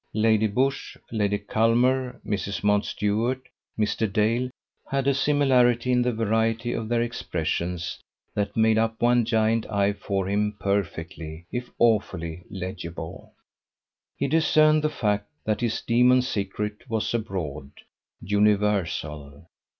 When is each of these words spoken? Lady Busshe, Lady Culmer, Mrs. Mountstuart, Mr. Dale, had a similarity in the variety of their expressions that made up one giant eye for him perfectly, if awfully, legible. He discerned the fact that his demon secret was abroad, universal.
Lady 0.15 0.47
Busshe, 0.47 0.97
Lady 1.11 1.37
Culmer, 1.37 2.19
Mrs. 2.25 2.63
Mountstuart, 2.63 3.41
Mr. 3.77 4.11
Dale, 4.11 4.49
had 4.89 5.05
a 5.07 5.13
similarity 5.13 5.91
in 5.91 6.01
the 6.01 6.11
variety 6.11 6.73
of 6.73 6.89
their 6.89 7.03
expressions 7.03 7.99
that 8.33 8.57
made 8.57 8.79
up 8.79 8.99
one 8.99 9.25
giant 9.25 9.67
eye 9.69 9.93
for 9.93 10.27
him 10.27 10.57
perfectly, 10.59 11.45
if 11.51 11.69
awfully, 11.77 12.43
legible. 12.49 13.33
He 14.17 14.27
discerned 14.27 14.83
the 14.83 14.89
fact 14.89 15.27
that 15.45 15.61
his 15.61 15.79
demon 15.81 16.23
secret 16.23 16.89
was 16.89 17.13
abroad, 17.13 17.69
universal. 18.21 19.45